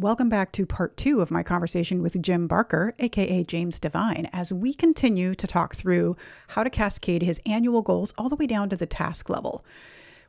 [0.00, 4.50] Welcome back to part two of my conversation with Jim Barker, aka James Devine, as
[4.50, 6.16] we continue to talk through
[6.48, 9.62] how to cascade his annual goals all the way down to the task level.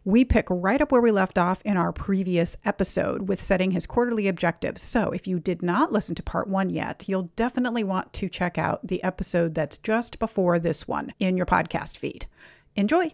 [0.04, 3.88] We pick right up where we left off in our previous episode with setting his
[3.88, 4.82] quarterly objectives.
[4.82, 8.58] So, if you did not listen to part one yet, you'll definitely want to check
[8.58, 12.26] out the episode that's just before this one in your podcast feed.
[12.76, 13.14] Enjoy!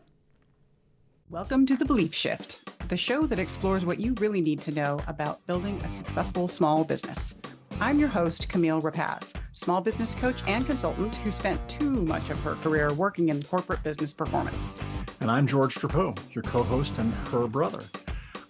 [1.30, 5.00] Welcome to The Belief Shift, the show that explores what you really need to know
[5.08, 7.36] about building a successful small business.
[7.82, 12.40] I'm your host, Camille Rapacz, small business coach and consultant who spent too much of
[12.42, 14.80] her career working in corporate business performance.
[15.20, 17.80] And I'm George Trapeau, your co host and her brother.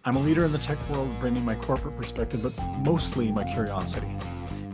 [0.05, 4.07] I'm a leader in the tech world, bringing my corporate perspective, but mostly my curiosity.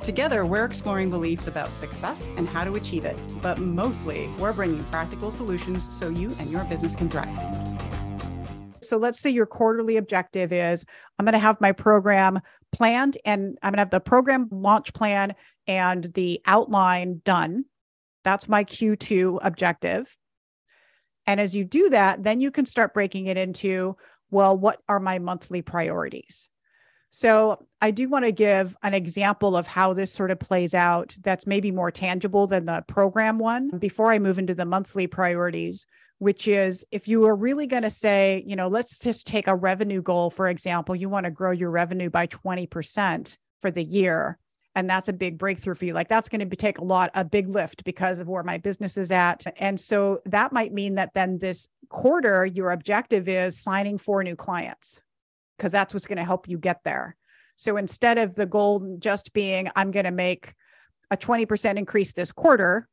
[0.02, 4.84] Together, we're exploring beliefs about success and how to achieve it, but mostly, we're bringing
[4.85, 7.30] practical solutions so you and your business can thrive.
[8.88, 10.86] So let's say your quarterly objective is
[11.18, 12.40] I'm going to have my program
[12.72, 15.36] planned and I'm going to have the program launch plan
[15.68, 17.66] and the outline done.
[18.24, 20.16] That's my Q2 objective.
[21.26, 23.96] And as you do that, then you can start breaking it into,
[24.32, 26.50] well, what are my monthly priorities?
[27.12, 31.16] So I do want to give an example of how this sort of plays out
[31.22, 35.85] that's maybe more tangible than the program one before I move into the monthly priorities
[36.20, 39.56] which is if you are really going to say, you know, let's just take a
[39.56, 44.38] revenue goal, for example, you want to grow your revenue by 20% for the year.
[44.76, 45.94] And that's a big breakthrough for you.
[45.94, 48.98] Like that's going to take a lot, a big lift because of where my business
[48.98, 49.44] is at.
[49.58, 54.36] And so that might mean that then this quarter, your objective is signing four new
[54.36, 55.02] clients
[55.58, 57.16] because that's what's going to help you get there.
[57.56, 60.56] So instead of the goal just being, I'm going to make
[61.12, 62.88] a 20% increase this quarter,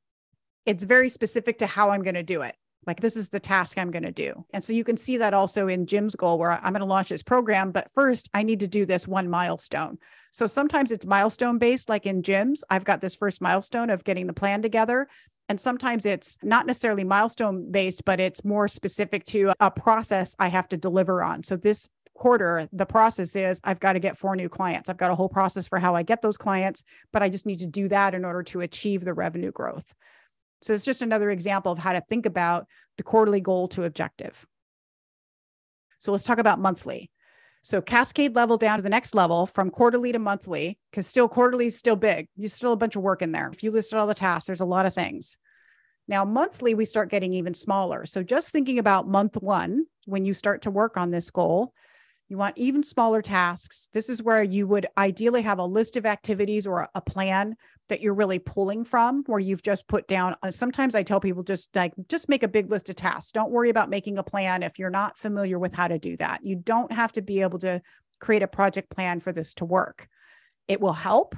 [0.66, 2.54] it's very specific to how I'm going to do it
[2.86, 4.44] like this is the task i'm going to do.
[4.52, 7.08] And so you can see that also in jim's goal where i'm going to launch
[7.08, 9.98] this program but first i need to do this one milestone.
[10.32, 14.26] So sometimes it's milestone based like in jim's i've got this first milestone of getting
[14.26, 15.08] the plan together.
[15.48, 20.48] And sometimes it's not necessarily milestone based but it's more specific to a process i
[20.48, 21.42] have to deliver on.
[21.42, 24.90] So this quarter the process is i've got to get four new clients.
[24.90, 27.60] I've got a whole process for how i get those clients but i just need
[27.60, 29.94] to do that in order to achieve the revenue growth
[30.62, 32.66] so it's just another example of how to think about
[32.96, 34.46] the quarterly goal to objective.
[36.00, 37.10] So let's talk about monthly.
[37.62, 41.66] So cascade level down to the next level from quarterly to monthly, because still quarterly
[41.66, 42.26] is still big.
[42.36, 43.50] You still a bunch of work in there.
[43.52, 45.36] If you listed all the tasks, there's a lot of things.
[46.08, 48.06] Now, monthly, we start getting even smaller.
[48.06, 51.72] So just thinking about month one, when you start to work on this goal,
[52.30, 53.88] you want even smaller tasks.
[53.92, 57.56] This is where you would ideally have a list of activities or a plan
[57.88, 61.42] that you're really pulling from where you've just put down uh, sometimes i tell people
[61.42, 63.32] just like just make a big list of tasks.
[63.32, 66.44] Don't worry about making a plan if you're not familiar with how to do that.
[66.44, 67.82] You don't have to be able to
[68.20, 70.08] create a project plan for this to work.
[70.68, 71.34] It will help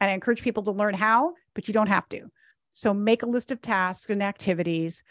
[0.00, 2.30] and i encourage people to learn how but you don't have to.
[2.70, 5.02] So make a list of tasks and activities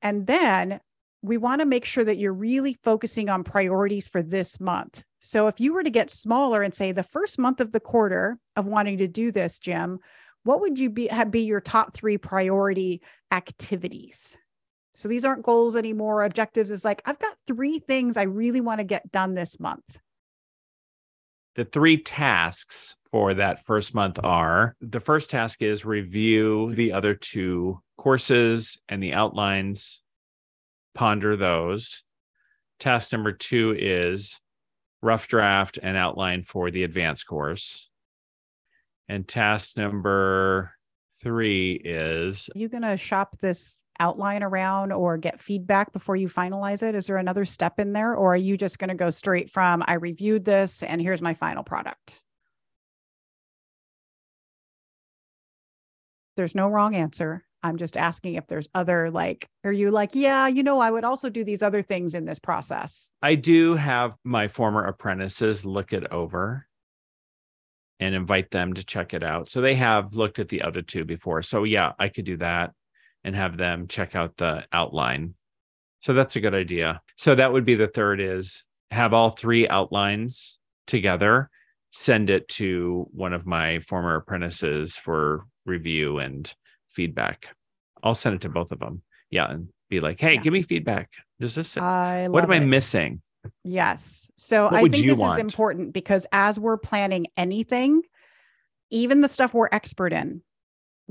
[0.00, 0.78] and then
[1.26, 5.02] we want to make sure that you're really focusing on priorities for this month.
[5.20, 8.38] So if you were to get smaller and say the first month of the quarter
[8.54, 9.98] of wanting to do this, Jim,
[10.44, 14.38] what would you be have be your top three priority activities?
[14.94, 16.22] So these aren't goals anymore.
[16.22, 20.00] Objectives is like, I've got three things I really want to get done this month.
[21.56, 27.14] The three tasks for that first month are the first task is review the other
[27.14, 30.02] two courses and the outlines
[30.96, 32.02] ponder those.
[32.80, 34.40] Task number two is
[35.02, 37.90] rough draft and outline for the advanced course.
[39.08, 40.72] And task number
[41.22, 46.28] three is Are you going to shop this outline around or get feedback before you
[46.28, 46.94] finalize it?
[46.94, 48.14] Is there another step in there?
[48.14, 51.34] Or are you just going to go straight from I reviewed this and here's my
[51.34, 52.20] final product?
[56.36, 57.45] There's no wrong answer.
[57.66, 61.04] I'm just asking if there's other like, are you like, yeah, you know, I would
[61.04, 63.12] also do these other things in this process?
[63.22, 66.66] I do have my former apprentices look it over
[67.98, 69.48] and invite them to check it out.
[69.48, 71.42] So they have looked at the other two before.
[71.42, 72.72] So yeah, I could do that
[73.24, 75.34] and have them check out the outline.
[76.00, 77.00] So that's a good idea.
[77.16, 81.50] So that would be the third is have all three outlines together,
[81.90, 86.52] send it to one of my former apprentices for review and
[86.96, 87.54] feedback.
[88.02, 89.02] I'll send it to both of them.
[89.30, 89.50] Yeah.
[89.50, 90.40] And be like, hey, yeah.
[90.40, 91.10] give me feedback.
[91.38, 92.56] Does this, I what am it.
[92.56, 93.22] I missing?
[93.62, 94.30] Yes.
[94.36, 95.34] So what I think this want?
[95.34, 98.02] is important because as we're planning anything,
[98.90, 100.42] even the stuff we're expert in,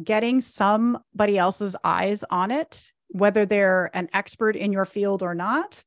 [0.03, 5.83] getting somebody else's eyes on it, whether they're an expert in your field or not,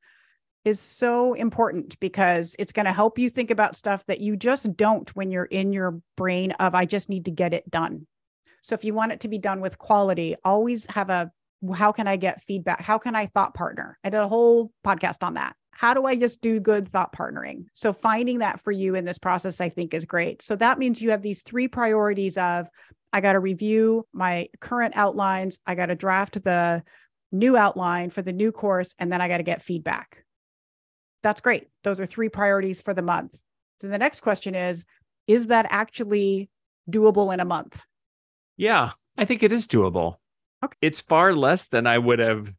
[0.65, 4.77] is so important because it's going to help you think about stuff that you just
[4.77, 8.06] don't when you're in your brain of, I just need to get it done.
[8.69, 11.31] So if you want it to be done with quality, always have a
[11.75, 12.82] how can I get feedback?
[12.82, 13.99] How can I thought partner?
[14.05, 15.56] I did a whole podcast on that.
[15.70, 17.65] How do I just do good thought partnering?
[17.73, 20.43] So finding that for you in this process, I think is great.
[20.43, 22.69] So that means you have these three priorities of
[23.11, 26.82] I got to review my current outlines, I got to draft the
[27.32, 30.25] new outline for the new course, and then I got to get feedback.
[31.23, 31.69] That's great.
[31.85, 33.35] Those are three priorities for the month.
[33.81, 34.85] Then the next question is
[35.26, 36.50] Is that actually
[36.91, 37.82] doable in a month?
[38.58, 40.16] Yeah, I think it is doable.
[40.62, 40.76] Okay.
[40.82, 42.52] It's far less than I would have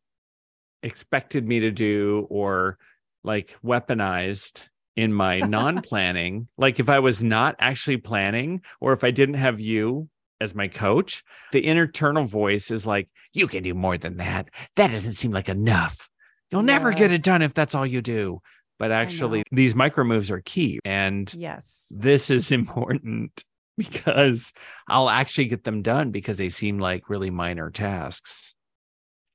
[0.81, 2.77] expected me to do or
[3.23, 4.63] like weaponized
[4.95, 6.47] in my non planning.
[6.57, 10.09] like if I was not actually planning or if I didn't have you
[10.41, 14.49] as my coach, the internal voice is like, you can do more than that.
[14.77, 16.09] That doesn't seem like enough.
[16.49, 16.67] You'll yes.
[16.67, 18.39] never get it done if that's all you do.
[18.79, 20.79] But actually, these micro moves are key.
[20.85, 23.43] And yes, this is important
[23.91, 24.53] because
[24.87, 28.53] I'll actually get them done because they seem like really minor tasks.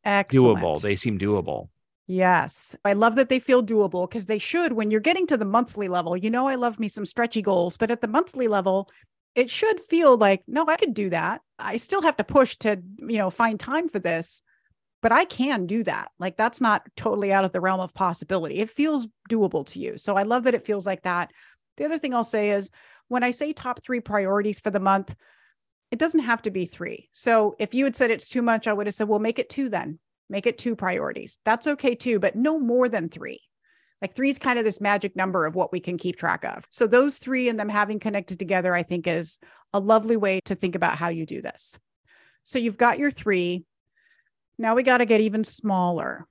[0.05, 0.58] Excellent.
[0.58, 0.81] Doable.
[0.81, 1.69] They seem doable.
[2.06, 2.76] Yes.
[2.85, 5.88] I love that they feel doable because they should when you're getting to the monthly
[5.88, 6.17] level.
[6.17, 8.91] You know, I love me some stretchy goals, but at the monthly level,
[9.35, 11.41] it should feel like, no, I could do that.
[11.58, 14.43] I still have to push to, you know, find time for this,
[15.00, 16.11] but I can do that.
[16.19, 18.56] Like that's not totally out of the realm of possibility.
[18.56, 19.96] It feels doable to you.
[19.96, 21.32] So I love that it feels like that.
[21.76, 22.70] The other thing I'll say is
[23.14, 25.14] when I say top three priorities for the month,
[25.93, 27.08] it doesn't have to be three.
[27.12, 29.49] So if you had said it's too much, I would have said, well, make it
[29.49, 30.00] two then.
[30.28, 31.38] Make it two priorities.
[31.44, 33.40] That's okay too, but no more than three.
[34.02, 36.66] Like three is kind of this magic number of what we can keep track of.
[36.70, 39.38] So those three and them having connected together, I think is
[39.72, 41.78] a lovely way to think about how you do this.
[42.43, 43.64] So you've got your three.
[44.58, 46.26] Now we got to get even smaller.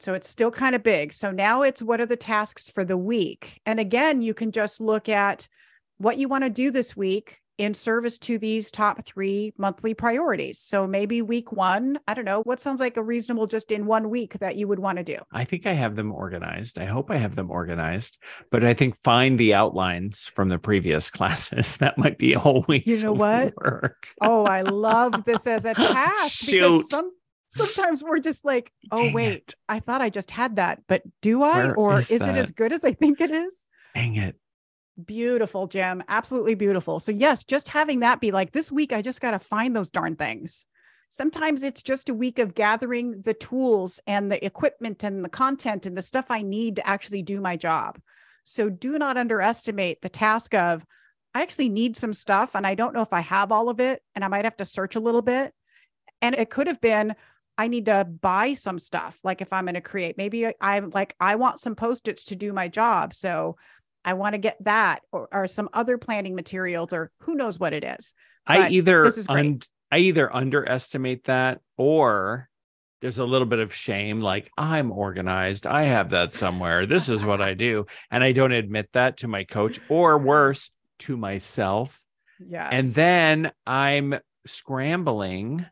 [0.00, 1.12] So it's still kind of big.
[1.12, 3.60] So now it's what are the tasks for the week?
[3.64, 5.46] And again, you can just look at
[5.98, 10.58] what you want to do this week in service to these top three monthly priorities.
[10.58, 14.10] So maybe week one, I don't know, what sounds like a reasonable just in one
[14.10, 15.18] week that you would want to do?
[15.32, 16.78] I think I have them organized.
[16.78, 18.18] I hope I have them organized,
[18.50, 21.78] but I think find the outlines from the previous classes.
[21.78, 22.86] That might be a whole week.
[22.86, 23.54] You know what?
[23.56, 24.08] Work.
[24.20, 26.52] oh, I love this as a task Shoot.
[26.52, 27.10] because some
[27.48, 29.54] sometimes we're just like, oh Dang wait, it.
[29.68, 31.58] I thought I just had that, but do I?
[31.58, 33.66] Where or is, is it as good as I think it is?
[33.94, 34.36] Dang it.
[35.04, 36.02] Beautiful, Jim.
[36.08, 37.00] Absolutely beautiful.
[37.00, 39.90] So, yes, just having that be like this week, I just got to find those
[39.90, 40.66] darn things.
[41.10, 45.84] Sometimes it's just a week of gathering the tools and the equipment and the content
[45.84, 48.00] and the stuff I need to actually do my job.
[48.44, 50.82] So, do not underestimate the task of,
[51.34, 54.00] I actually need some stuff and I don't know if I have all of it
[54.14, 55.52] and I might have to search a little bit.
[56.22, 57.14] And it could have been,
[57.58, 59.18] I need to buy some stuff.
[59.24, 62.36] Like if I'm going to create, maybe I'm like, I want some post its to
[62.36, 63.12] do my job.
[63.14, 63.56] So
[64.06, 67.72] I want to get that or, or some other planning materials or who knows what
[67.72, 68.14] it is.
[68.46, 69.60] But I either un-
[69.90, 72.48] I either underestimate that or
[73.00, 75.66] there's a little bit of shame like I'm organized.
[75.66, 76.86] I have that somewhere.
[76.86, 80.70] This is what I do and I don't admit that to my coach or worse
[81.00, 82.00] to myself.
[82.38, 82.68] Yes.
[82.70, 84.14] And then I'm
[84.46, 85.66] scrambling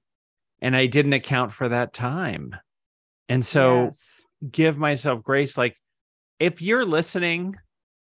[0.61, 2.57] and I didn't account for that time.
[3.29, 4.27] And so yes.
[4.51, 5.77] give myself grace like
[6.41, 7.55] if you're listening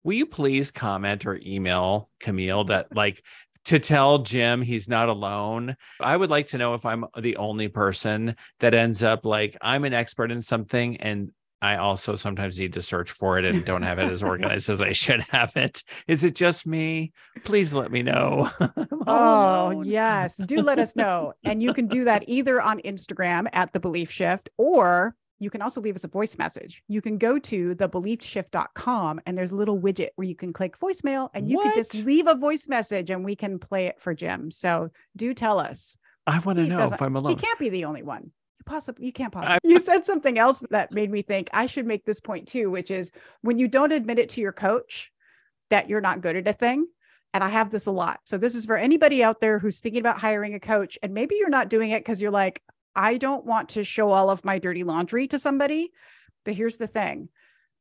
[0.03, 3.23] will you please comment or email Camille that like
[3.65, 5.75] to tell Jim he's not alone.
[5.99, 9.85] I would like to know if I'm the only person that ends up like I'm
[9.85, 11.31] an expert in something and
[11.63, 14.81] I also sometimes need to search for it and don't have it as organized as
[14.81, 15.83] I should have it.
[16.07, 17.13] Is it just me?
[17.43, 18.49] Please let me know.
[19.07, 20.37] oh, yes.
[20.37, 21.33] Do let us know.
[21.43, 25.63] And you can do that either on Instagram at the belief shift or you can
[25.63, 26.83] also leave us a voice message.
[26.87, 31.29] You can go to thebeliefshift.com and there's a little widget where you can click voicemail
[31.33, 31.63] and you what?
[31.63, 34.51] can just leave a voice message and we can play it for Jim.
[34.51, 35.97] So do tell us.
[36.27, 37.31] I want to know if I'm alone.
[37.31, 38.25] He can't be the only one.
[38.25, 39.55] You possibly you can't possibly.
[39.55, 42.69] I- you said something else that made me think I should make this point too,
[42.69, 45.11] which is when you don't admit it to your coach
[45.71, 46.85] that you're not good at a thing.
[47.33, 48.19] And I have this a lot.
[48.25, 51.37] So this is for anybody out there who's thinking about hiring a coach and maybe
[51.39, 52.61] you're not doing it because you're like,
[52.95, 55.91] I don't want to show all of my dirty laundry to somebody.
[56.43, 57.29] But here's the thing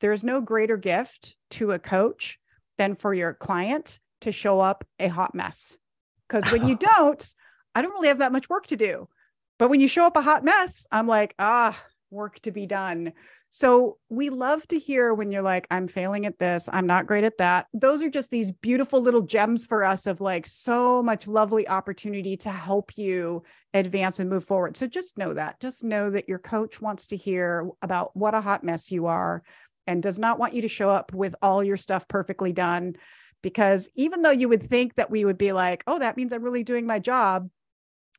[0.01, 2.39] there's no greater gift to a coach
[2.79, 5.77] than for your client to show up a hot mess.
[6.29, 7.35] Because when you don't,
[7.75, 9.09] I don't really have that much work to do.
[9.59, 11.79] But when you show up a hot mess, I'm like, ah,
[12.11, 13.13] work to be done.
[13.53, 17.25] So we love to hear when you're like, I'm failing at this, I'm not great
[17.25, 17.67] at that.
[17.75, 22.37] Those are just these beautiful little gems for us of like so much lovely opportunity
[22.39, 23.43] to help you
[23.75, 24.77] advance and move forward.
[24.77, 25.59] So just know that.
[25.59, 29.43] Just know that your coach wants to hear about what a hot mess you are
[29.89, 32.95] and does not want you to show up with all your stuff perfectly done.
[33.43, 36.45] Because even though you would think that we would be like, oh, that means I'm
[36.45, 37.49] really doing my job.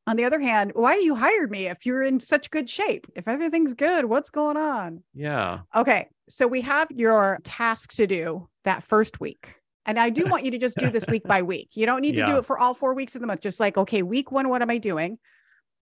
[0.07, 3.07] On the other hand, why you hired me if you're in such good shape?
[3.15, 5.03] If everything's good, what's going on?
[5.13, 5.59] Yeah.
[5.75, 6.09] Okay.
[6.27, 9.55] So we have your task to do that first week.
[9.85, 11.69] And I do want you to just do this week by week.
[11.73, 13.41] You don't need to do it for all four weeks of the month.
[13.41, 15.19] Just like, okay, week one, what am I doing?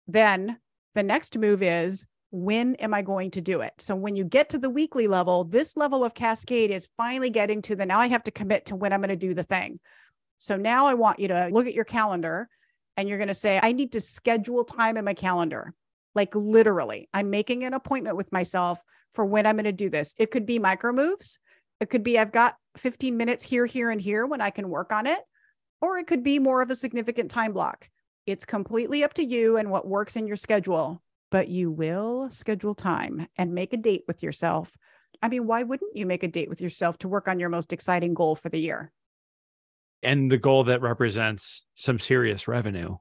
[0.08, 0.58] Then
[0.96, 3.74] the next move is when am I going to do it?
[3.80, 7.62] So when you get to the weekly level, this level of cascade is finally getting
[7.64, 9.80] to the now I have to commit to when I'm going to do the thing.
[10.38, 12.50] So now I want you to look at your calendar
[13.00, 15.74] and you're going to say, I need to schedule time in my calendar.
[16.16, 18.78] Like literally, I'm making an appointment with myself
[19.16, 20.14] for when I'm going to do this.
[20.18, 21.40] It could be micro moves.
[21.80, 24.92] It could be I've got 15 minutes here, here, and here when I can work
[24.92, 25.20] on it.
[25.80, 27.88] Or it could be more of a significant time block.
[28.26, 31.02] It's completely up to you and what works in your schedule,
[31.32, 34.76] but you will schedule time and make a date with yourself.
[35.22, 37.72] I mean, why wouldn't you make a date with yourself to work on your most
[37.72, 38.92] exciting goal for the year?
[40.02, 42.98] And the goal that represents some serious revenue.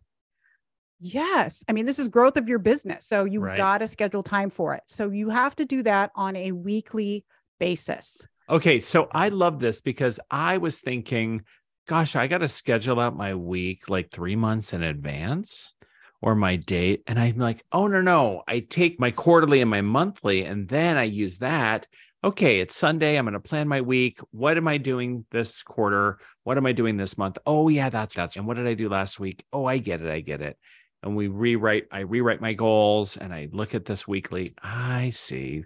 [1.01, 1.65] Yes.
[1.69, 3.07] I mean, this is growth of your business.
[3.07, 3.57] So you Right.
[3.57, 4.83] got to schedule time for it.
[4.87, 7.25] So you have to do that on a weekly
[7.61, 8.27] basis.
[8.51, 11.43] Okay, so I love this because I was thinking,
[11.87, 15.75] gosh, I got to schedule out my week like three months in advance
[16.21, 17.03] or my date.
[17.07, 18.43] And I'm like, oh, no, no.
[18.49, 21.87] I take my quarterly and my monthly, and then I use that.
[22.25, 23.17] Okay, it's Sunday.
[23.17, 24.19] I'm going to plan my week.
[24.33, 26.19] What am I doing this quarter?
[26.43, 27.39] What am I doing this month?
[27.47, 28.37] Oh, yeah, that's that's.
[28.37, 29.45] And what did I do last week?
[29.53, 30.11] Oh, I get it.
[30.11, 30.59] I get it.
[31.05, 34.55] And we rewrite, I rewrite my goals and I look at this weekly.
[34.61, 35.63] I see.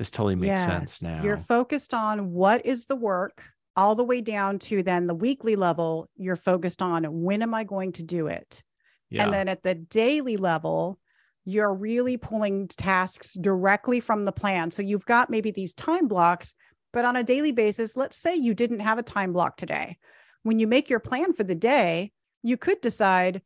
[0.00, 0.64] This totally makes Yes.
[0.64, 1.22] sense now.
[1.22, 3.44] You're focused on what is the work
[3.76, 6.08] all the way down to then the weekly level.
[6.16, 8.64] You're focused on when am I going to do it?
[9.10, 9.22] yeah.
[9.22, 10.98] And then at the daily level,
[11.44, 14.70] you're really pulling tasks directly from the plan.
[14.70, 16.54] So you've got maybe these time blocks,
[16.92, 19.98] but on a daily basis, let's say you didn't have a time block today.
[20.42, 23.42] When you make your plan for the day, you could decide,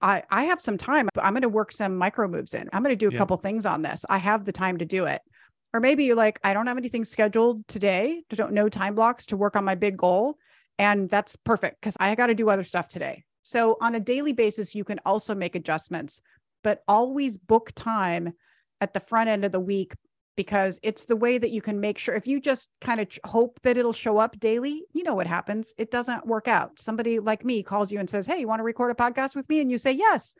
[0.00, 1.08] I, I have some time.
[1.20, 2.68] I'm going to work some micro moves in.
[2.72, 3.18] I'm going to do a Yeah.
[3.18, 4.04] couple things on this.
[4.08, 5.22] I have the time to do it.
[5.74, 8.22] Or maybe you're like, I don't have anything scheduled today.
[8.30, 10.38] Don't know time blocks to work on my big goal.
[10.78, 13.24] And that's perfect because I got to do other stuff today.
[13.42, 16.22] So on a daily basis, you can also make adjustments,
[16.62, 18.32] but always book time
[18.80, 19.94] at the front end of the week
[20.36, 23.58] because it's the way that you can make sure if you just kind of hope
[23.64, 25.74] that it'll show up daily, you know what happens.
[25.78, 26.78] It doesn't work out.
[26.78, 29.48] Somebody like me calls you and says, Hey, you want to record a podcast with
[29.48, 29.60] me?
[29.60, 30.36] And you say yes.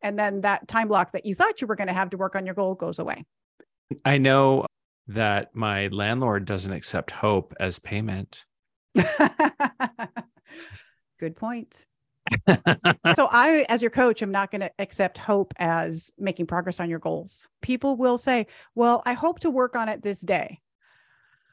[0.00, 2.34] And then that time block that you thought you were going to have to work
[2.34, 3.24] on your goal goes away.
[4.06, 4.64] I know
[5.08, 8.46] that my landlord doesn't accept hope as payment.
[11.18, 11.84] Good point.
[13.14, 16.88] so I, as your coach, am not going to accept hope as making progress on
[16.90, 17.48] your goals.
[17.60, 20.60] People will say, well, I hope to work on it this day.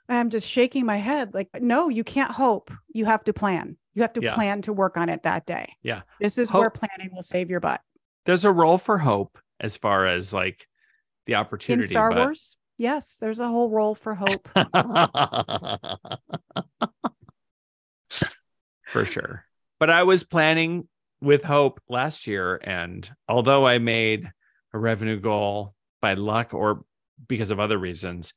[0.08, 2.72] I'm just shaking my head like, no, you can't hope.
[2.92, 3.78] You have to plan.
[3.94, 4.34] You have to Yeah.
[4.34, 5.76] plan to work on it that day.
[5.84, 6.02] Yeah.
[6.20, 7.82] This is where planning will save your butt.
[8.26, 10.68] There's a role for hope as far as like
[11.26, 11.86] the opportunity.
[11.86, 11.90] In.
[11.90, 14.42] Star but- Wars, yes, there's a whole role for hope.
[18.88, 19.46] for sure.
[19.80, 20.88] But I was planning
[21.22, 22.60] with hope last year.
[22.64, 24.30] And although I made
[24.74, 26.84] a revenue goal by luck or
[27.28, 28.34] because of other reasons,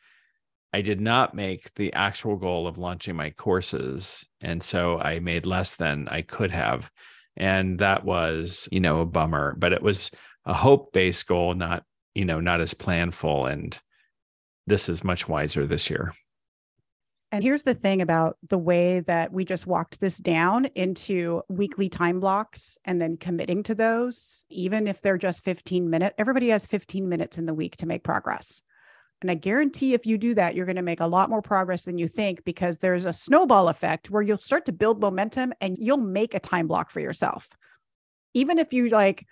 [0.73, 4.27] I did not make the actual goal of launching my courses.
[4.41, 6.91] And so I made less than I could have.
[7.37, 10.11] And that was, you know, a bummer, but it was
[10.45, 11.85] a hope based goal, not,
[12.15, 13.51] you know, not as planful.
[13.51, 13.79] And
[14.67, 16.15] this is much wiser this year.
[17.33, 21.89] And here's the thing about the way that we just walked this down into weekly
[21.89, 26.67] time blocks and then committing to those, even if they're just 15 minutes, everybody has
[26.67, 28.61] 15 minutes in the week to make progress.
[29.23, 31.85] And I guarantee if you do that, you're going to make a lot more progress
[31.85, 35.79] than you think because there's a snowball effect where you'll start to build momentum and
[35.79, 37.49] you'll make a time block for yourself.
[38.35, 39.27] Even if you like,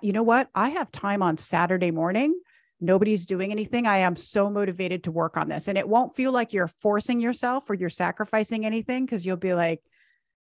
[0.00, 2.34] you know what, I have time on Saturday morning
[2.80, 3.86] nobody's doing anything.
[3.86, 5.68] I am so motivated to work on this.
[5.68, 9.54] And it won't feel like you're forcing yourself or you're sacrificing anything because you'll be
[9.54, 9.80] like,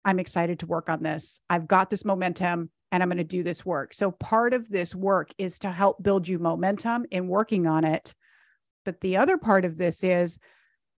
[0.06, 1.42] I'm excited to work on this.
[1.50, 3.94] I've got this momentum and I'm going to do this work.
[3.94, 8.14] So part of this work is to help build you momentum in working on it.
[8.86, 10.40] But the other part of this is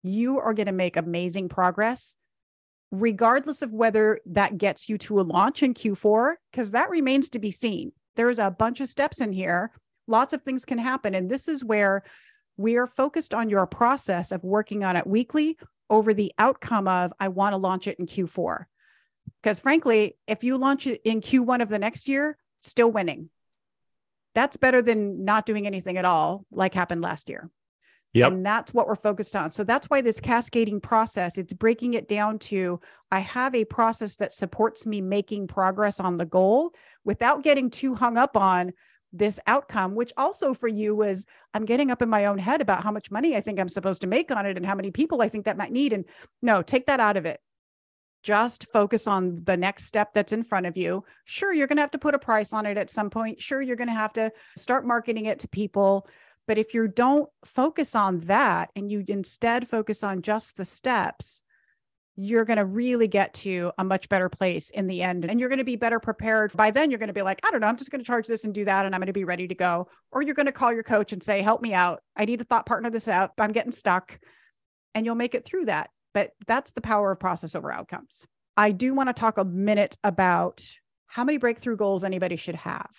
[0.04, 2.16] you are going to make amazing progress
[2.92, 7.40] regardless of whether that gets you to a launch in Q4 because that remains to
[7.40, 7.94] be seen.
[8.16, 9.72] There's a bunch of steps in here
[10.08, 11.16] lots of things can happen.
[11.16, 12.04] And this is where
[12.58, 15.58] we are focused on your process of working on it weekly
[15.90, 18.66] over the outcome of, I want to launch it in Q4.
[19.42, 23.30] Because frankly, if you launch it in Q1 of the next year, still winning.
[24.34, 27.50] That's better than not doing anything at all, like happened last year.
[28.14, 28.32] Yep.
[28.32, 29.52] And that's what we're focused on.
[29.52, 32.80] So that's why this cascading process, it's breaking it down to
[33.10, 36.74] I have a process that supports me making progress on the goal
[37.06, 38.74] without getting too hung up on
[39.14, 42.84] this outcome, which also for you was I'm getting up in my own head about
[42.84, 45.22] how much money I think I'm supposed to make on it and how many people
[45.22, 45.94] I think that might need.
[45.94, 46.06] And
[46.42, 47.40] no, take that out of it.
[48.24, 51.04] Just focus on the next step that's in front of you.
[51.26, 53.42] Sure, you're going to have to put a price on it at some point.
[53.42, 56.08] Sure, you're going to have to start marketing it to people.
[56.48, 61.44] But if you don't focus on that and you instead focus on just the steps,
[62.16, 65.26] you're going to really get to a much better place in the end.
[65.26, 66.52] And you're going to be better prepared.
[66.56, 68.28] By then, you're going to be like, I don't know, I'm just going to charge
[68.28, 68.86] this and do that.
[68.86, 69.88] And I'm going to be ready to go.
[70.12, 72.02] Or you're going to call your coach and say, help me out.
[72.16, 73.32] I need to thought partner this out.
[73.38, 74.20] I'm getting stuck.
[74.94, 75.90] And you'll make it through that.
[76.14, 78.28] But that's the power of process over outcomes.
[78.58, 80.62] I do want to talk a minute about
[81.08, 82.90] how many breakthrough goals anybody should have.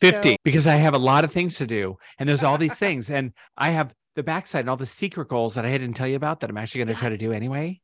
[0.00, 2.78] 50 So- because I have a lot of things to do and there's all these
[2.78, 6.06] things and I have the backside and all the secret goals that I didn't tell
[6.06, 7.80] you about that I'm actually going to try to do anyway.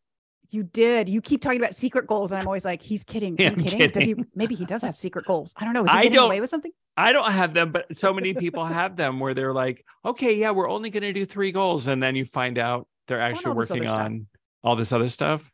[0.51, 1.09] You did.
[1.09, 3.37] You keep talking about secret goals, and I'm always like, he's kidding.
[3.39, 3.91] Yeah, I'm I'm kidding.
[3.91, 4.15] Does he?
[4.35, 5.55] Maybe he does have secret goals.
[5.57, 5.85] I don't know.
[5.85, 6.73] Is he I getting don't- away with something?
[6.97, 10.51] I don't have them, but so many people have them where they're like, okay, yeah,
[10.51, 11.87] we're only going to do three goals.
[11.87, 14.27] And then you find out they're actually working on
[14.63, 15.51] all this other stuff.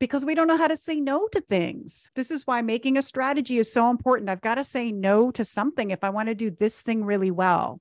[0.00, 2.10] Because we don't know how to say no to things.
[2.14, 4.28] This is why making a strategy is so important.
[4.28, 7.30] I've got to say no to something if I want to do this thing really
[7.30, 7.80] well.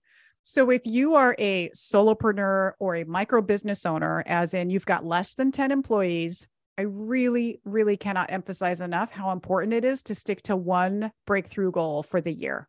[0.51, 5.05] So if you are a solopreneur or a micro business owner, as in you've got
[5.05, 10.15] less than 10 employees, I really, really cannot emphasize enough how important it is to
[10.15, 12.67] stick to one breakthrough goal for the year.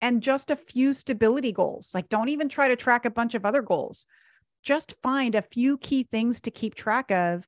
[0.00, 1.90] And just a few stability goals.
[1.92, 4.06] Like, don't even try to track a bunch of other goals.
[4.62, 7.46] Just find a few key things to keep track of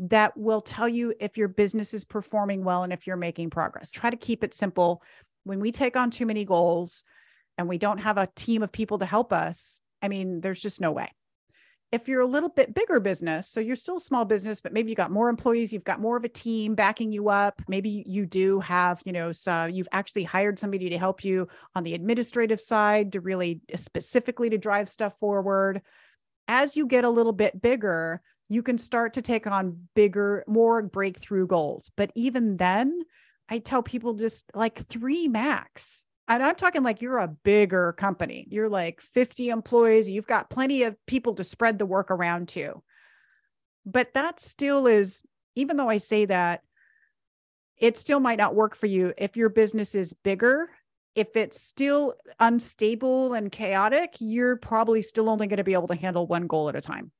[0.00, 3.90] that will tell you if your business is performing well and if you're making progress.
[3.90, 5.02] Try to keep it simple.
[5.44, 7.04] When we take on too many goals
[7.58, 10.80] and we don't have a team of people to help us, I mean, there's just
[10.80, 11.12] no way.
[11.90, 14.90] If you're a little bit bigger business, so you're still a small business, but maybe
[14.90, 17.62] you got more employees, you've got more of a team backing you up.
[17.66, 21.84] Maybe you do have, you know, so you've actually hired somebody to help you on
[21.84, 25.80] the administrative side to really uh, specifically to drive stuff forward.
[26.46, 30.82] As you get a little bit bigger, you can start to take on bigger, more
[30.82, 31.90] breakthrough goals.
[31.96, 33.00] But even then,
[33.48, 36.06] I tell people just like three max.
[36.28, 38.46] And I'm talking like you're a bigger company.
[38.50, 40.10] You're like 50 employees.
[40.10, 42.82] You've got plenty of people to spread the work around to.
[43.86, 45.22] But that still is,
[45.54, 46.62] even though I say that,
[47.78, 50.68] it still might not work for you if your business is bigger.
[51.14, 55.94] If it's still unstable and chaotic, you're probably still only going to be able to
[55.94, 57.10] handle one goal at a time.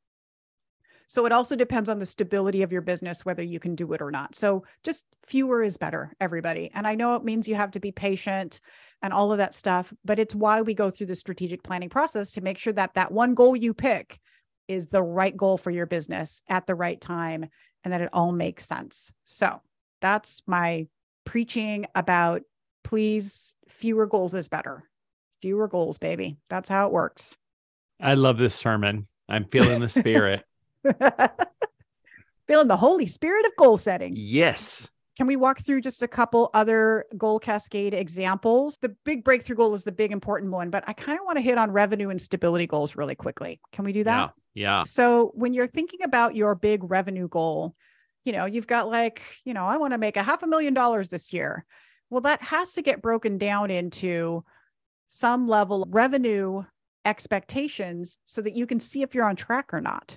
[1.06, 4.02] So it also depends on the stability of your business, whether you can do it
[4.02, 4.34] or not.
[4.34, 6.70] So just fewer is better, everybody.
[6.74, 8.60] And I know it means you have to be patient
[9.02, 12.32] and all of that stuff, but it's why we go through the strategic planning process
[12.32, 14.18] to make sure that that one goal you pick
[14.66, 17.46] is the right goal for your business at the right time
[17.84, 19.12] and that it all makes sense.
[19.24, 19.60] So
[20.00, 20.88] that's my
[21.24, 22.42] preaching about
[22.84, 24.82] please, fewer goals is better.
[25.42, 26.38] Fewer goals, baby.
[26.50, 27.36] That's how it works.
[28.00, 29.06] I love this sermon.
[29.28, 30.42] I'm feeling the spirit.
[32.46, 34.14] Feeling the Holy Spirit of goal setting.
[34.16, 34.90] yes.
[35.18, 38.78] Can we walk through just a couple other goal cascade examples?
[38.80, 41.42] The big breakthrough goal is the big important one, but I kind of want to
[41.42, 43.60] hit on revenue and stability goals really quickly.
[43.72, 44.32] Can we do that?
[44.54, 44.78] Yeah.
[44.78, 44.82] Yeah.
[44.84, 47.74] So when you're thinking about your big revenue goal,
[48.24, 50.72] you know, you've got like, you know, I want to make a half a million
[50.72, 51.64] dollars this year.
[52.10, 54.44] Well, that has to get broken down into
[55.08, 56.62] some level of revenue
[57.04, 60.16] expectations so that you can see if you're on track or not.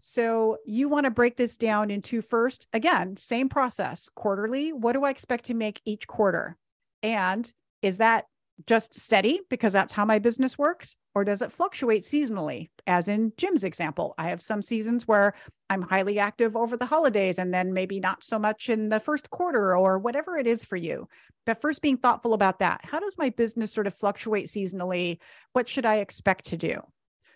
[0.00, 4.72] So you want to break this down into first, again, same process, quarterly.
[4.72, 6.56] What do I expect to make each quarter?
[7.02, 7.50] And
[7.82, 8.26] is that
[8.66, 10.96] just steady because that's how my business works?
[11.14, 12.70] Or does it fluctuate seasonally?
[12.86, 15.34] As in Jim's example, I have some seasons where
[15.70, 19.30] I'm highly active over the holidays and then maybe not so much in the first
[19.30, 21.08] quarter or whatever it is for you.
[21.46, 22.80] But first, being thoughtful about that.
[22.84, 25.18] How does my business sort of fluctuate seasonally?
[25.52, 26.80] What should I expect to do?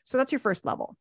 [0.04, 0.96] So that's your first level.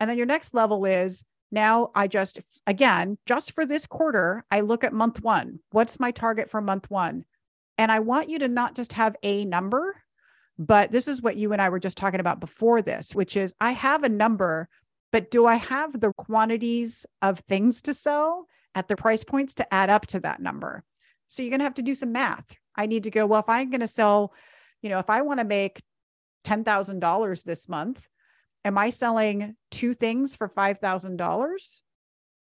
[0.00, 4.60] And then your next level is now I just, again, just for this quarter, I
[4.60, 5.60] look at month one.
[5.70, 7.24] What's my target for month one?
[7.78, 9.96] And I want you to not just have a number,
[10.58, 13.54] but this is what you and I were just talking about before this, which is
[13.60, 14.68] I have a number,
[15.12, 19.74] but do I have the quantities of things to sell at the price points to
[19.74, 20.82] add up to that number?
[21.28, 22.56] So you're going to have to do some math.
[22.74, 24.32] I need to go, well, if I'm going to sell,
[24.82, 25.82] you know, if I want to make
[26.44, 28.08] $10,000 this month,
[28.66, 31.80] am I selling two things for $5,000?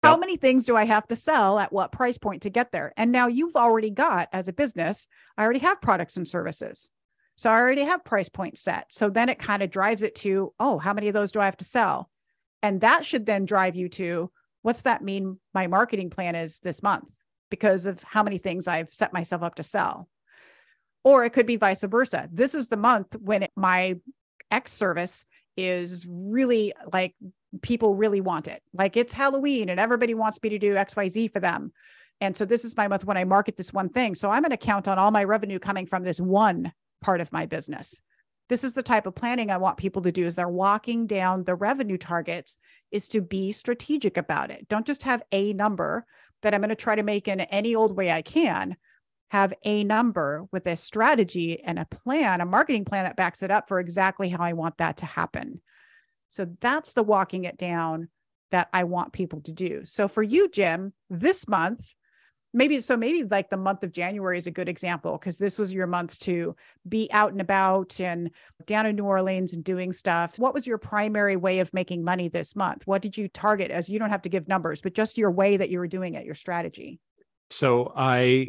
[0.02, 2.92] How many things do I have to sell at what price point to get there?
[2.96, 6.90] And now you've already got, as a business, I already have products and services.
[7.36, 8.86] So I already have price points set.
[8.90, 11.46] So then it kind of drives it to, oh, how many of those do I
[11.46, 12.10] have to sell?
[12.62, 16.82] And that should then drive you to what's that mean my marketing plan is this
[16.82, 17.08] month
[17.48, 20.08] because of how many things I've set myself up to sell.
[21.04, 22.28] Or it could be vice versa.
[22.30, 23.96] This is the month when it, my
[24.50, 27.14] X service is really like
[27.60, 28.62] people really want it.
[28.72, 31.72] Like it's Halloween and everybody wants me to do XYZ for them.
[32.20, 34.14] And so this is my month when I market this one thing.
[34.14, 37.32] So I'm going to count on all my revenue coming from this one part of
[37.32, 38.00] my business.
[38.48, 41.44] This is the type of planning I want people to do as they're walking down
[41.44, 42.58] the revenue targets
[42.90, 44.68] is to be strategic about it.
[44.68, 46.04] Don't just have a number
[46.42, 48.76] that I'm going to try to make in any old way I can.
[49.32, 53.50] Have a number with a strategy and a plan, a marketing plan that backs it
[53.50, 55.62] up for exactly how I want that to happen.
[56.28, 58.08] So that's the walking it down
[58.50, 59.86] that I want people to do.
[59.86, 61.94] So for you, Jim, this month,
[62.52, 65.72] maybe so maybe like the month of January is a good example because this was
[65.72, 66.54] your month to
[66.86, 68.30] be out and about and
[68.66, 70.38] down in New Orleans and doing stuff.
[70.38, 72.82] What was your primary way of making money this month?
[72.86, 75.56] What did you target as you don't have to give numbers, but just your way
[75.56, 77.00] that you were doing it, your strategy?
[77.48, 78.48] So I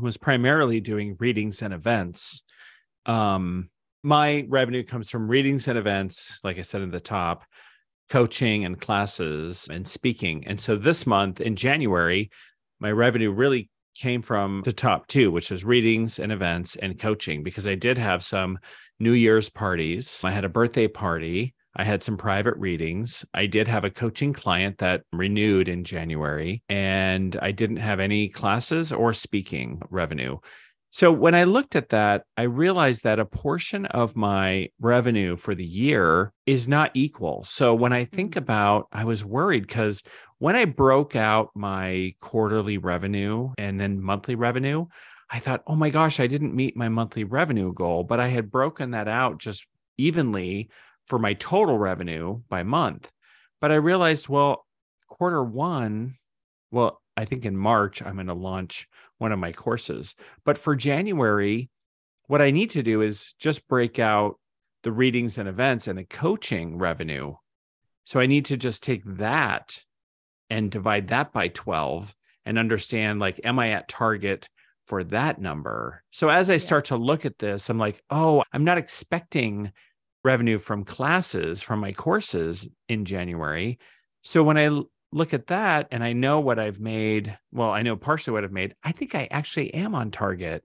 [0.00, 2.42] was primarily doing readings and events.
[3.06, 3.70] Um,
[4.02, 7.44] my revenue comes from readings and events, like I said at the top,
[8.10, 10.44] coaching and classes and speaking.
[10.46, 12.30] And so this month in January,
[12.80, 17.42] my revenue really came from the top two, which was readings and events and coaching,
[17.42, 18.58] because I did have some
[18.98, 20.20] New Year's parties.
[20.24, 21.54] I had a birthday party.
[21.74, 23.24] I had some private readings.
[23.32, 28.28] I did have a coaching client that renewed in January, and I didn't have any
[28.28, 30.38] classes or speaking revenue.
[30.94, 35.54] So when I looked at that, I realized that a portion of my revenue for
[35.54, 37.44] the year is not equal.
[37.44, 38.40] So when I think mm-hmm.
[38.40, 40.02] about, I was worried because
[40.38, 44.84] when I broke out my quarterly revenue and then monthly revenue,
[45.30, 48.50] I thought, oh my gosh, I didn't meet my monthly revenue goal, but I had
[48.50, 50.68] broken that out just evenly
[51.12, 53.10] for my total revenue by month.
[53.60, 54.64] But I realized, well,
[55.08, 56.14] quarter one,
[56.70, 60.14] well, I think in March, I'm going to launch one of my courses.
[60.46, 61.68] But for January,
[62.28, 64.40] what I need to do is just break out
[64.84, 67.34] the readings and events and the coaching revenue.
[68.04, 69.82] So I need to just take that
[70.48, 72.14] and divide that by 12
[72.46, 74.48] and understand like, am I at target
[74.86, 76.04] for that number?
[76.10, 79.72] So as I start to look at this, I'm like, oh, I'm not expecting
[80.24, 83.78] revenue from classes from my courses in January.
[84.22, 84.82] So when I
[85.12, 87.36] look at that and I know what I've made.
[87.52, 88.74] Well, I know partially what I've made.
[88.82, 90.64] I think I actually am on target.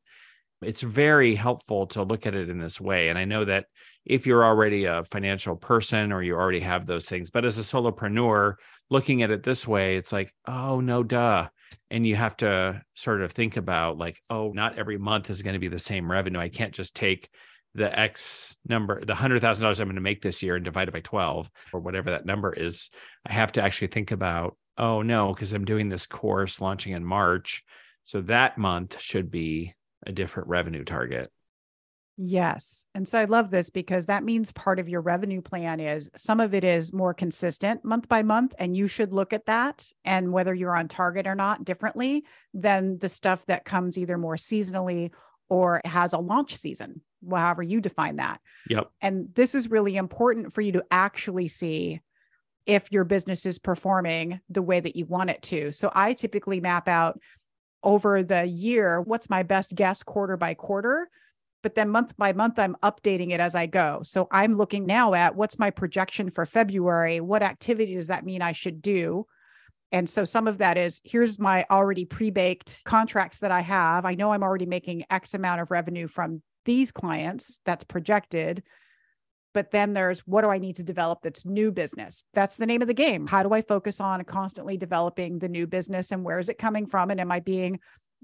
[0.61, 3.09] It's very helpful to look at it in this way.
[3.09, 3.65] And I know that
[4.05, 7.61] if you're already a financial person or you already have those things, but as a
[7.61, 8.55] solopreneur,
[8.89, 11.47] looking at it this way, it's like, oh, no, duh.
[11.91, 15.53] And you have to sort of think about, like, oh, not every month is going
[15.53, 16.39] to be the same revenue.
[16.39, 17.29] I can't just take
[17.77, 20.87] the X number, the hundred thousand dollars I'm going to make this year and divide
[20.87, 22.89] it by 12 or whatever that number is,
[23.25, 27.05] I have to actually think about, oh no, because I'm doing this course launching in
[27.05, 27.63] March.
[28.05, 31.31] So that month should be a different revenue target.
[32.19, 32.87] Yes.
[32.95, 36.39] And so I love this because that means part of your revenue plan is some
[36.39, 38.55] of it is more consistent month by month.
[38.57, 42.97] And you should look at that and whether you're on target or not differently than
[42.97, 45.11] the stuff that comes either more seasonally
[45.47, 48.39] or has a launch season however you define that.
[48.69, 48.89] Yep.
[49.01, 52.01] And this is really important for you to actually see
[52.65, 55.71] if your business is performing the way that you want it to.
[55.71, 57.19] So I typically map out
[57.83, 61.09] over the year what's my best guess quarter by quarter
[61.63, 65.13] but then month by month i'm updating it as i go so i'm looking now
[65.13, 69.25] at what's my projection for february what activity does that mean i should do
[69.91, 74.15] and so some of that is here's my already pre-baked contracts that i have i
[74.15, 78.61] know i'm already making x amount of revenue from these clients that's projected
[79.57, 82.25] but then there's what do I need to develop that's new business?
[82.31, 83.25] That's the name of the game.
[83.25, 86.85] How do I focus on constantly developing the new business and where is it coming
[86.85, 87.09] from?
[87.09, 87.79] And am I being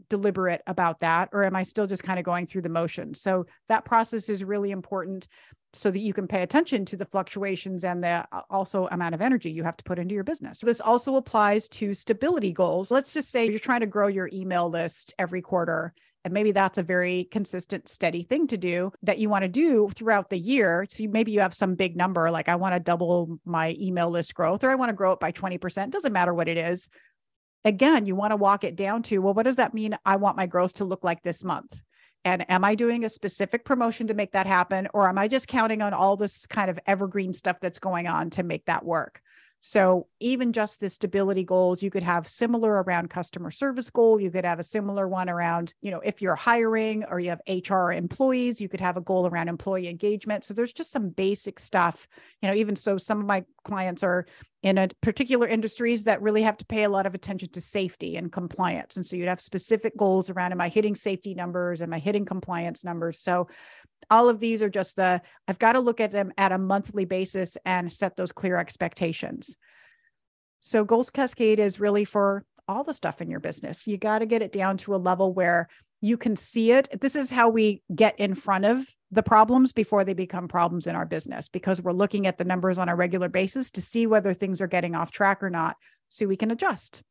[0.10, 3.20] deliberate about that or am I still just kind of going through the motions?
[3.20, 5.28] So that process is really important
[5.74, 9.22] so that you can pay attention to the fluctuations and the uh, also amount of
[9.22, 10.60] energy you have to put into your business.
[10.60, 12.92] This also applies to stability goals.
[12.92, 16.78] Let's just say you're trying to grow your email list every quarter and maybe that's
[16.78, 20.86] a very consistent, steady thing to do that you want to do throughout the year.
[20.90, 24.10] So you, maybe you have some big number, like I want to double my email
[24.10, 25.92] list growth or I want to grow it by 20%.
[25.92, 26.90] Doesn't matter what it is.
[27.66, 29.98] Again, you want to walk it down to, well, what does that mean?
[30.06, 31.82] I want my growth to look like this month.
[32.26, 34.88] And am I doing a specific promotion to make that happen?
[34.94, 38.30] Or am I just counting on all this kind of evergreen stuff that's going on
[38.32, 39.22] to make that work?
[39.66, 44.20] So even just the stability goals, you could have similar around customer service goal.
[44.20, 47.40] You could have a similar one around, you know, if you're hiring or you have
[47.48, 50.44] HR employees, you could have a goal around employee engagement.
[50.44, 52.10] So there's just some basic stuff,
[52.42, 54.26] you know, even so some of my clients are
[54.64, 58.16] in a particular industries that really have to pay a lot of attention to safety
[58.16, 58.96] and compliance.
[58.96, 61.82] And so you'd have specific goals around am I hitting safety numbers?
[61.82, 63.20] Am I hitting compliance numbers?
[63.20, 63.50] So
[64.10, 67.04] all of these are just the I've got to look at them at a monthly
[67.04, 69.58] basis and set those clear expectations.
[70.62, 73.86] So goals cascade is really for all the stuff in your business.
[73.86, 75.68] You got to get it down to a level where
[76.00, 77.02] you can see it.
[77.02, 80.96] This is how we get in front of the problems before they become problems in
[80.96, 84.34] our business because we're looking at the numbers on a regular basis to see whether
[84.34, 85.78] things are getting off track or not
[86.10, 87.04] so we can adjust.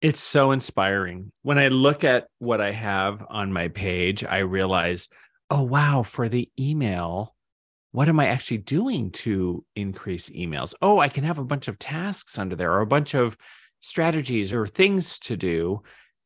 [0.00, 1.32] It's so inspiring.
[1.42, 5.08] When I look at what I have on my page, I realize
[5.48, 7.34] oh, wow, for the email,
[7.92, 10.74] what am I actually doing to increase emails?
[10.82, 13.36] Oh, I can have a bunch of tasks under there or a bunch of
[13.80, 15.82] strategies or things to do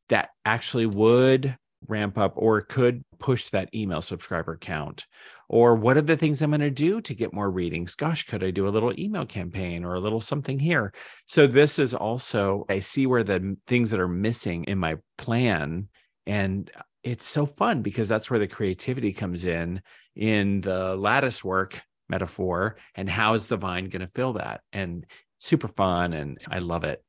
[0.09, 1.55] that actually would
[1.87, 5.05] ramp up or could push that email subscriber count?
[5.49, 7.95] Or what are the things I'm going to do to get more readings?
[7.95, 10.93] Gosh, could I do a little email campaign or a little something here?
[11.27, 15.89] So, this is also, I see where the things that are missing in my plan.
[16.25, 16.71] And
[17.03, 19.81] it's so fun because that's where the creativity comes in
[20.15, 25.05] in the lattice work metaphor and how is the vine going to fill that and
[25.39, 27.03] super fun and i love it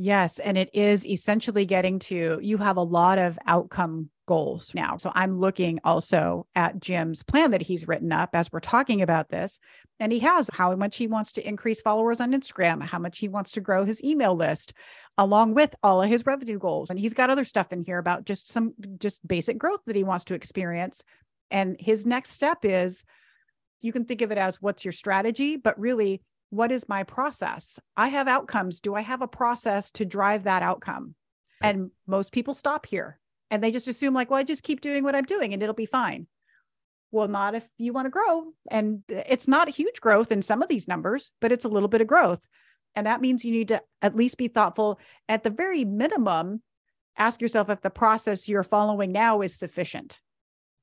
[0.00, 4.96] yes and it is essentially getting to you have a lot of outcome goals now.
[4.96, 9.28] So I'm looking also at Jim's plan that he's written up as we're talking about
[9.28, 9.58] this.
[9.98, 13.26] And he has how much he wants to increase followers on Instagram, how much he
[13.26, 14.72] wants to grow his email list,
[15.18, 16.90] along with all of his revenue goals.
[16.90, 20.04] And he's got other stuff in here about just some just basic growth that he
[20.04, 21.02] wants to experience.
[21.50, 23.04] And his next step is
[23.80, 27.78] you can think of it as what's your strategy, but really, what is my process?
[27.96, 28.80] I have outcomes.
[28.80, 31.14] Do I have a process to drive that outcome?
[31.62, 35.02] And most people stop here and they just assume like well i just keep doing
[35.02, 36.26] what i'm doing and it'll be fine
[37.10, 40.62] well not if you want to grow and it's not a huge growth in some
[40.62, 42.46] of these numbers but it's a little bit of growth
[42.94, 46.62] and that means you need to at least be thoughtful at the very minimum
[47.16, 50.20] ask yourself if the process you're following now is sufficient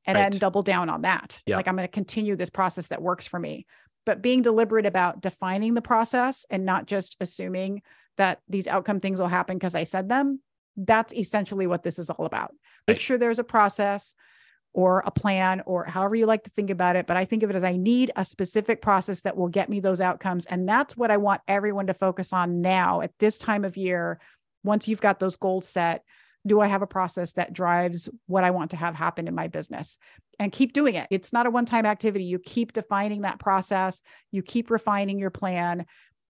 [0.05, 0.31] and right.
[0.31, 3.39] then double down on that like i'm going to continue this process that works for
[3.39, 3.65] me
[4.07, 7.83] but being deliberate about defining the process and not just assuming
[8.17, 10.39] that these outcome things will happen because i said them
[10.77, 12.53] that's essentially what this is all about.
[12.87, 14.15] Make sure there's a process
[14.73, 17.07] or a plan or however you like to think about it.
[17.07, 19.79] But I think of it as I need a specific process that will get me
[19.79, 20.45] those outcomes.
[20.45, 24.19] And that's what I want everyone to focus on now at this time of year.
[24.63, 26.03] Once you've got those goals set,
[26.45, 29.47] do I have a process that drives what I want to have happen in my
[29.47, 29.97] business?
[30.39, 31.07] And keep doing it.
[31.09, 32.25] It's not a one time activity.
[32.25, 35.85] You keep defining that process, you keep refining your plan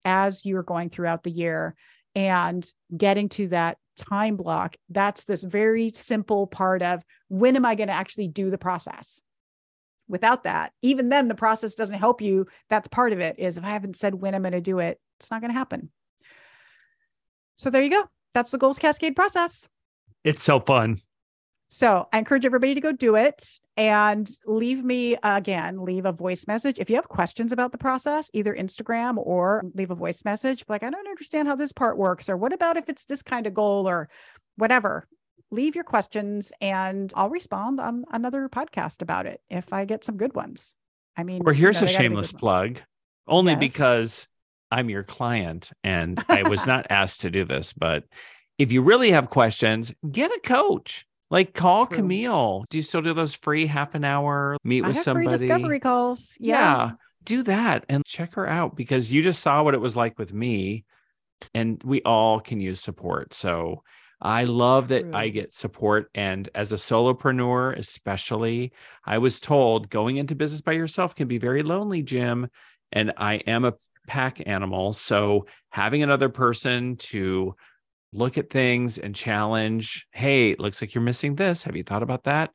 [0.06, 1.76] as you're going throughout the year
[2.16, 2.66] and
[2.96, 7.90] getting to that time block, that's this very simple part of when am I going
[7.90, 9.22] to actually do the process?
[10.08, 12.48] Without that, even then, the process doesn't help you.
[12.70, 15.00] That's part of it is if I haven't said when I'm going to do it,
[15.20, 15.92] it's not going to happen.
[17.58, 18.06] So there you go.
[18.34, 19.68] That's the goals cascade process.
[20.24, 21.00] It's so fun.
[21.70, 26.48] So I encourage everybody to go do it and leave me again, leave a voice
[26.48, 26.80] message.
[26.80, 30.84] If you have questions about the process, either Instagram or leave a voice message, like,
[30.84, 33.54] I don't understand how this part works, or what about if it's this kind of
[33.54, 34.10] goal or
[34.56, 35.08] whatever.
[35.52, 40.18] Leave your questions and I'll respond on another podcast about it if I get some
[40.18, 40.76] good ones.
[41.16, 42.82] I mean, or here's you know, a shameless plug,
[43.28, 43.60] only yes.
[43.60, 44.28] because
[44.72, 48.04] I'm your client and I was not asked to do this, but
[48.58, 51.98] if you really have questions, get a coach like call True.
[51.98, 52.66] Camille.
[52.70, 55.28] Do you still do those free half an hour meet with somebody?
[55.28, 56.38] discovery calls.
[56.40, 56.60] Yeah.
[56.60, 56.92] yeah.
[57.24, 60.34] Do that and check her out because you just saw what it was like with
[60.34, 60.86] me
[61.54, 63.34] and we all can use support.
[63.34, 63.84] So
[64.22, 65.14] I love that True.
[65.14, 66.10] I get support.
[66.16, 68.72] And as a solopreneur, especially,
[69.06, 72.48] I was told going into business by yourself can be very lonely, Jim.
[72.92, 73.74] And I am a
[74.08, 74.94] pack animal.
[74.94, 77.56] So having another person to
[78.14, 80.08] look at things and challenge.
[80.12, 81.64] Hey, looks like you're missing this.
[81.64, 82.52] Have you thought about that?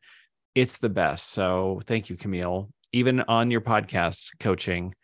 [0.54, 1.30] It's the best.
[1.30, 2.70] So thank you, Camille.
[2.92, 4.94] Even on your podcast coaching,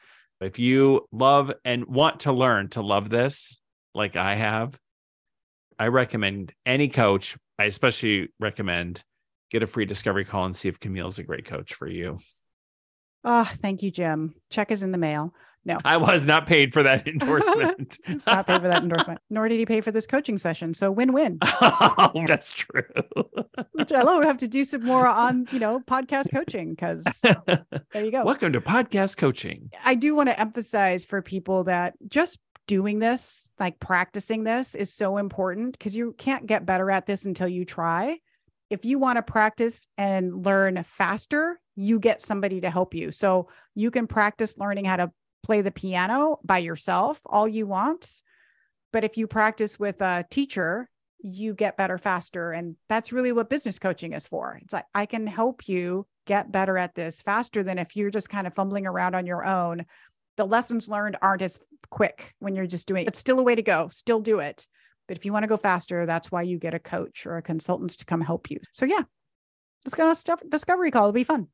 [0.40, 3.60] if you love and want to learn to love this,
[3.94, 4.78] like I have,
[5.78, 7.36] I recommend any coach.
[7.58, 9.02] I especially recommend
[9.50, 12.18] get a free discovery call and see if Camille's a great coach for you.
[13.24, 14.34] Oh, thank you, Jim.
[14.50, 15.34] Check is in the mail.
[15.68, 17.98] No, I was not paid for that endorsement.
[18.26, 20.72] not paid for that endorsement, nor did he pay for this coaching session.
[20.72, 21.38] So win-win.
[21.42, 22.82] oh, that's true.
[23.72, 24.20] Which I love.
[24.20, 28.24] We have to do some more on, you know, podcast coaching because there you go.
[28.24, 29.70] Welcome to podcast coaching.
[29.84, 34.92] I do want to emphasize for people that just doing this, like practicing this is
[34.92, 38.18] so important because you can't get better at this until you try.
[38.70, 43.12] If you want to practice and learn faster, you get somebody to help you.
[43.12, 48.22] So you can practice learning how to play the piano by yourself all you want.
[48.92, 50.88] But if you practice with a teacher,
[51.20, 52.52] you get better faster.
[52.52, 54.58] And that's really what business coaching is for.
[54.62, 58.30] It's like, I can help you get better at this faster than if you're just
[58.30, 59.84] kind of fumbling around on your own.
[60.36, 63.08] The lessons learned aren't as quick when you're just doing it.
[63.08, 64.66] It's still a way to go, still do it.
[65.08, 67.42] But if you want to go faster, that's why you get a coach or a
[67.42, 68.60] consultant to come help you.
[68.72, 69.02] So, yeah,
[69.84, 71.04] let's go on a stuff discovery call.
[71.04, 71.48] It'll be fun.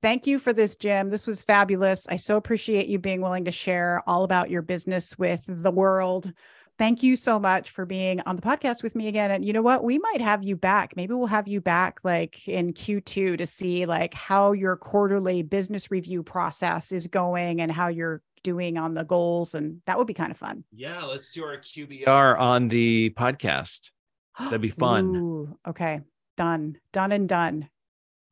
[0.00, 1.10] Thank you for this, Jim.
[1.10, 2.06] This was fabulous.
[2.08, 6.32] I so appreciate you being willing to share all about your business with the world.
[6.78, 9.30] Thank you so much for being on the podcast with me again.
[9.30, 9.84] And you know what?
[9.84, 10.96] We might have you back.
[10.96, 15.90] Maybe we'll have you back like in Q2 to see like how your quarterly business
[15.90, 19.54] review process is going and how you're doing on the goals.
[19.54, 20.64] And that would be kind of fun.
[20.72, 23.90] Yeah, let's do our QBR on the podcast.
[24.38, 25.14] That'd be fun.
[25.14, 26.00] Ooh, okay.
[26.36, 26.78] Done.
[26.92, 27.68] Done and done.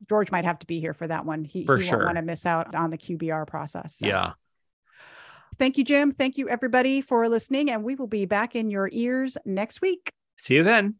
[0.09, 1.43] George might have to be here for that one.
[1.43, 1.97] He, For he sure.
[1.97, 3.97] won't want to miss out on the QBR process.
[3.97, 4.07] So.
[4.07, 4.33] Yeah.
[5.57, 6.11] Thank you, Jim.
[6.11, 7.69] Thank you, everybody, for listening.
[7.69, 10.11] And we will be back in your ears next week.
[10.37, 10.95] See you then.